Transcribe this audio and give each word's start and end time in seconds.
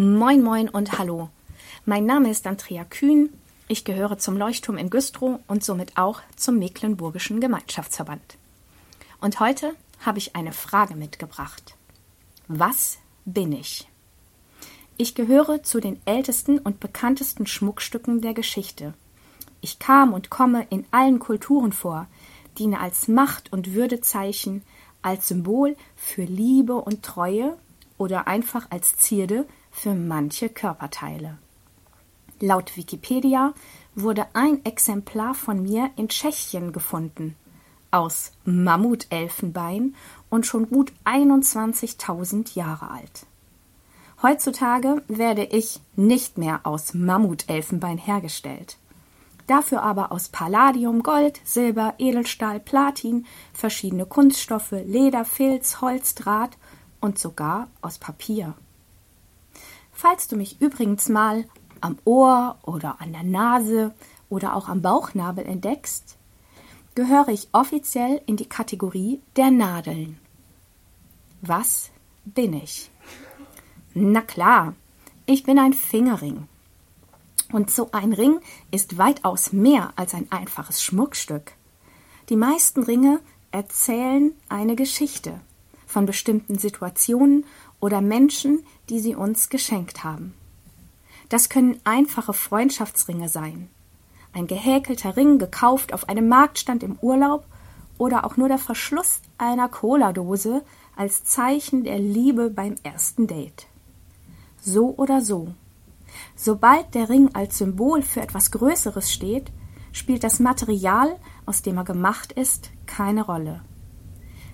Moin, 0.00 0.42
moin 0.42 0.70
und 0.70 0.98
hallo. 0.98 1.28
Mein 1.84 2.06
Name 2.06 2.30
ist 2.30 2.46
Andrea 2.46 2.84
Kühn. 2.84 3.28
Ich 3.68 3.84
gehöre 3.84 4.16
zum 4.16 4.34
Leuchtturm 4.34 4.78
in 4.78 4.88
Güstrow 4.88 5.40
und 5.46 5.62
somit 5.62 5.98
auch 5.98 6.22
zum 6.36 6.58
Mecklenburgischen 6.58 7.38
Gemeinschaftsverband. 7.38 8.38
Und 9.20 9.40
heute 9.40 9.74
habe 9.98 10.16
ich 10.16 10.34
eine 10.34 10.52
Frage 10.52 10.96
mitgebracht. 10.96 11.76
Was 12.48 12.96
bin 13.26 13.52
ich? 13.52 13.90
Ich 14.96 15.14
gehöre 15.14 15.62
zu 15.64 15.80
den 15.80 16.00
ältesten 16.06 16.58
und 16.58 16.80
bekanntesten 16.80 17.46
Schmuckstücken 17.46 18.22
der 18.22 18.32
Geschichte. 18.32 18.94
Ich 19.60 19.80
kam 19.80 20.14
und 20.14 20.30
komme 20.30 20.66
in 20.70 20.86
allen 20.92 21.18
Kulturen 21.18 21.74
vor, 21.74 22.06
diene 22.56 22.80
als 22.80 23.06
Macht- 23.06 23.52
und 23.52 23.74
Würdezeichen, 23.74 24.62
als 25.02 25.28
Symbol 25.28 25.76
für 25.94 26.24
Liebe 26.24 26.76
und 26.76 27.02
Treue 27.02 27.58
oder 27.98 28.26
einfach 28.28 28.66
als 28.70 28.96
Zierde 28.96 29.44
für 29.70 29.94
manche 29.94 30.48
Körperteile. 30.48 31.38
Laut 32.40 32.76
Wikipedia 32.76 33.52
wurde 33.94 34.26
ein 34.32 34.64
Exemplar 34.64 35.34
von 35.34 35.62
mir 35.62 35.90
in 35.96 36.08
Tschechien 36.08 36.72
gefunden, 36.72 37.36
aus 37.90 38.32
Mammutelfenbein 38.44 39.94
und 40.30 40.46
schon 40.46 40.68
gut 40.70 40.92
21.000 41.04 42.54
Jahre 42.54 42.90
alt. 42.90 43.26
Heutzutage 44.22 45.02
werde 45.08 45.44
ich 45.44 45.80
nicht 45.96 46.38
mehr 46.38 46.60
aus 46.64 46.94
Mammutelfenbein 46.94 47.98
hergestellt. 47.98 48.76
Dafür 49.46 49.82
aber 49.82 50.12
aus 50.12 50.28
Palladium, 50.28 51.02
Gold, 51.02 51.40
Silber, 51.44 51.94
Edelstahl, 51.98 52.60
Platin, 52.60 53.26
verschiedene 53.52 54.06
Kunststoffe, 54.06 54.72
Leder, 54.72 55.24
Filz, 55.24 55.80
Holz, 55.80 56.14
Draht 56.14 56.56
und 57.00 57.18
sogar 57.18 57.68
aus 57.82 57.98
Papier. 57.98 58.54
Falls 60.00 60.28
du 60.28 60.36
mich 60.36 60.62
übrigens 60.62 61.10
mal 61.10 61.44
am 61.82 61.98
Ohr 62.06 62.56
oder 62.62 63.02
an 63.02 63.12
der 63.12 63.22
Nase 63.22 63.92
oder 64.30 64.56
auch 64.56 64.66
am 64.66 64.80
Bauchnabel 64.80 65.44
entdeckst, 65.44 66.16
gehöre 66.94 67.28
ich 67.28 67.50
offiziell 67.52 68.22
in 68.24 68.38
die 68.38 68.48
Kategorie 68.48 69.20
der 69.36 69.50
Nadeln. 69.50 70.18
Was 71.42 71.90
bin 72.24 72.54
ich? 72.54 72.90
Na 73.92 74.22
klar, 74.22 74.74
ich 75.26 75.42
bin 75.42 75.58
ein 75.58 75.74
Fingerring. 75.74 76.48
Und 77.52 77.70
so 77.70 77.90
ein 77.92 78.14
Ring 78.14 78.40
ist 78.70 78.96
weitaus 78.96 79.52
mehr 79.52 79.92
als 79.96 80.14
ein 80.14 80.32
einfaches 80.32 80.82
Schmuckstück. 80.82 81.52
Die 82.30 82.36
meisten 82.36 82.84
Ringe 82.84 83.20
erzählen 83.50 84.32
eine 84.48 84.76
Geschichte 84.76 85.42
von 85.90 86.06
bestimmten 86.06 86.58
Situationen 86.58 87.44
oder 87.80 88.00
Menschen, 88.00 88.64
die 88.88 89.00
sie 89.00 89.14
uns 89.14 89.48
geschenkt 89.48 90.04
haben. 90.04 90.34
Das 91.28 91.48
können 91.48 91.80
einfache 91.84 92.32
Freundschaftsringe 92.32 93.28
sein, 93.28 93.68
ein 94.32 94.46
gehäkelter 94.46 95.16
Ring 95.16 95.38
gekauft 95.38 95.92
auf 95.92 96.08
einem 96.08 96.28
Marktstand 96.28 96.82
im 96.82 96.98
Urlaub 97.00 97.44
oder 97.98 98.24
auch 98.24 98.36
nur 98.36 98.48
der 98.48 98.58
Verschluss 98.58 99.20
einer 99.38 99.68
Cola-Dose 99.68 100.62
als 100.96 101.24
Zeichen 101.24 101.84
der 101.84 101.98
Liebe 101.98 102.50
beim 102.50 102.76
ersten 102.82 103.26
Date. 103.26 103.66
So 104.60 104.94
oder 104.96 105.20
so. 105.20 105.54
Sobald 106.36 106.94
der 106.94 107.08
Ring 107.08 107.30
als 107.34 107.58
Symbol 107.58 108.02
für 108.02 108.20
etwas 108.20 108.50
Größeres 108.50 109.12
steht, 109.12 109.50
spielt 109.92 110.24
das 110.24 110.40
Material, 110.40 111.16
aus 111.46 111.62
dem 111.62 111.76
er 111.78 111.84
gemacht 111.84 112.32
ist, 112.32 112.70
keine 112.86 113.24
Rolle. 113.24 113.62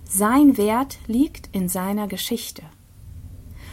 Sein 0.08 0.56
Wert 0.56 0.98
liegt 1.08 1.48
in 1.52 1.68
seiner 1.68 2.06
Geschichte. 2.06 2.62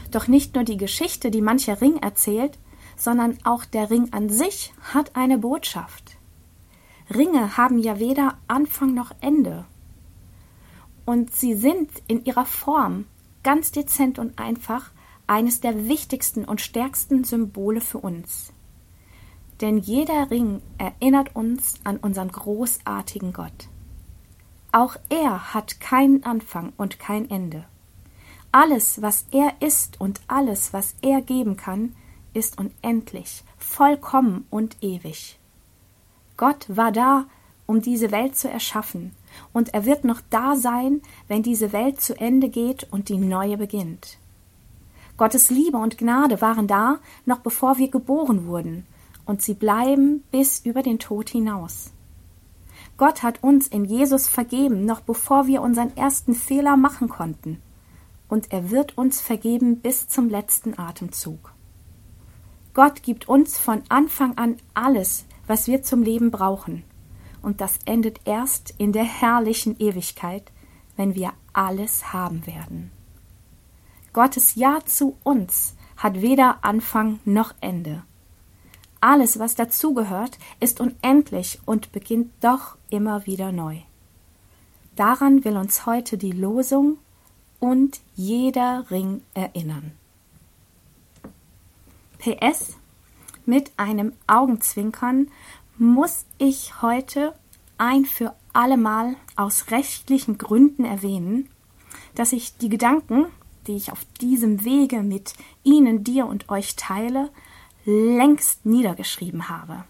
Doch 0.09 0.27
nicht 0.27 0.55
nur 0.55 0.63
die 0.63 0.77
Geschichte, 0.77 1.29
die 1.29 1.41
mancher 1.41 1.79
Ring 1.79 1.97
erzählt, 1.97 2.57
sondern 2.95 3.37
auch 3.43 3.65
der 3.65 3.89
Ring 3.89 4.09
an 4.11 4.29
sich 4.29 4.73
hat 4.81 5.15
eine 5.15 5.37
Botschaft. 5.37 6.17
Ringe 7.13 7.55
haben 7.55 7.77
ja 7.77 7.99
weder 7.99 8.37
Anfang 8.47 8.93
noch 8.93 9.11
Ende. 9.21 9.65
Und 11.05 11.35
sie 11.35 11.53
sind 11.53 11.89
in 12.07 12.25
ihrer 12.25 12.45
Form 12.45 13.05
ganz 13.43 13.71
dezent 13.71 14.17
und 14.19 14.39
einfach 14.39 14.91
eines 15.27 15.61
der 15.61 15.87
wichtigsten 15.87 16.45
und 16.45 16.61
stärksten 16.61 17.23
Symbole 17.23 17.81
für 17.81 17.99
uns. 17.99 18.53
Denn 19.61 19.77
jeder 19.77 20.31
Ring 20.31 20.61
erinnert 20.77 21.35
uns 21.35 21.75
an 21.83 21.97
unseren 21.97 22.31
großartigen 22.31 23.33
Gott. 23.33 23.69
Auch 24.75 24.95
er 25.09 25.53
hat 25.53 25.79
keinen 25.79 26.23
Anfang 26.23 26.73
und 26.77 26.97
kein 26.97 27.29
Ende. 27.29 27.63
Alles, 28.51 29.03
was 29.03 29.27
er 29.31 29.53
ist 29.59 30.01
und 30.01 30.21
alles, 30.27 30.73
was 30.73 30.95
er 31.03 31.21
geben 31.21 31.57
kann, 31.57 31.95
ist 32.33 32.57
unendlich, 32.57 33.43
vollkommen 33.59 34.47
und 34.49 34.77
ewig. 34.81 35.37
Gott 36.37 36.65
war 36.67 36.91
da, 36.91 37.25
um 37.67 37.83
diese 37.83 38.09
Welt 38.09 38.35
zu 38.35 38.49
erschaffen, 38.49 39.15
und 39.53 39.75
er 39.75 39.85
wird 39.85 40.05
noch 40.05 40.21
da 40.31 40.55
sein, 40.55 41.03
wenn 41.27 41.43
diese 41.43 41.71
Welt 41.71 42.01
zu 42.01 42.19
Ende 42.19 42.49
geht 42.49 42.87
und 42.91 43.09
die 43.09 43.19
neue 43.19 43.57
beginnt. 43.57 44.17
Gottes 45.17 45.51
Liebe 45.51 45.77
und 45.77 45.99
Gnade 45.99 46.41
waren 46.41 46.65
da, 46.65 46.97
noch 47.25 47.41
bevor 47.41 47.77
wir 47.77 47.91
geboren 47.91 48.47
wurden, 48.47 48.87
und 49.25 49.43
sie 49.43 49.53
bleiben 49.53 50.23
bis 50.31 50.65
über 50.65 50.81
den 50.81 50.97
Tod 50.97 51.29
hinaus. 51.29 51.91
Gott 52.97 53.23
hat 53.23 53.43
uns 53.43 53.67
in 53.67 53.85
Jesus 53.85 54.27
vergeben, 54.27 54.85
noch 54.85 55.01
bevor 55.01 55.47
wir 55.47 55.61
unseren 55.61 55.95
ersten 55.97 56.35
Fehler 56.35 56.77
machen 56.77 57.09
konnten 57.09 57.61
und 58.33 58.51
er 58.51 58.71
wird 58.71 58.97
uns 58.97 59.21
vergeben 59.21 59.79
bis 59.79 60.07
zum 60.07 60.27
letzten 60.27 60.79
Atemzug. 60.79 61.53
Gott 62.73 63.03
gibt 63.03 63.29
uns 63.29 63.59
von 63.59 63.83
Anfang 63.89 64.37
an 64.39 64.57
alles, 64.73 65.25
was 65.45 65.67
wir 65.67 65.83
zum 65.83 66.01
Leben 66.01 66.31
brauchen, 66.31 66.83
und 67.43 67.61
das 67.61 67.77
endet 67.85 68.21
erst 68.25 68.73
in 68.79 68.91
der 68.91 69.03
herrlichen 69.03 69.77
Ewigkeit, 69.79 70.51
wenn 70.95 71.13
wir 71.13 71.33
alles 71.53 72.11
haben 72.11 72.47
werden. 72.47 72.91
Gottes 74.13 74.55
Ja 74.55 74.79
zu 74.83 75.15
uns 75.23 75.75
hat 75.95 76.21
weder 76.21 76.65
Anfang 76.65 77.19
noch 77.25 77.53
Ende. 77.61 78.01
Alles, 79.03 79.37
was 79.37 79.55
dazugehört, 79.55 80.39
ist 80.61 80.79
unendlich 80.79 81.59
und 81.65 81.91
beginnt 81.91 82.31
doch 82.39 82.77
immer 82.89 83.25
wieder 83.25 83.51
neu. 83.51 83.79
Daran 84.95 85.43
will 85.43 85.57
uns 85.57 85.85
heute 85.85 86.17
die 86.17 86.31
Losung 86.31 86.99
und 87.59 87.99
jeder 88.15 88.85
Ring 88.91 89.21
erinnern. 89.33 89.91
PS 92.17 92.77
mit 93.45 93.73
einem 93.75 94.13
Augenzwinkern 94.25 95.27
muss 95.77 96.23
ich 96.37 96.81
heute 96.81 97.37
ein 97.77 98.05
für 98.05 98.33
allemal 98.53 99.17
aus 99.35 99.69
rechtlichen 99.69 100.37
Gründen 100.37 100.85
erwähnen, 100.85 101.49
dass 102.15 102.31
ich 102.31 102.55
die 102.55 102.69
Gedanken, 102.69 103.25
die 103.67 103.75
ich 103.75 103.91
auf 103.91 104.05
diesem 104.21 104.63
Wege 104.63 105.03
mit 105.03 105.33
Ihnen, 105.65 106.05
dir 106.05 106.25
und 106.25 106.47
euch 106.47 106.77
teile, 106.77 107.31
längst 107.85 108.65
niedergeschrieben 108.65 109.49
habe. 109.49 109.83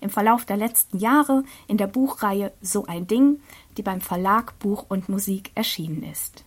Im 0.00 0.10
Verlauf 0.10 0.44
der 0.44 0.56
letzten 0.56 0.98
Jahre 0.98 1.44
in 1.66 1.78
der 1.78 1.86
Buchreihe 1.86 2.52
So 2.60 2.86
ein 2.86 3.06
Ding, 3.06 3.40
die 3.76 3.82
beim 3.82 4.00
Verlag 4.00 4.58
Buch 4.58 4.84
und 4.88 5.08
Musik 5.08 5.50
erschienen 5.54 6.02
ist. 6.02 6.44